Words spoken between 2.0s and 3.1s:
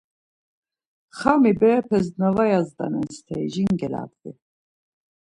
na var yazdasen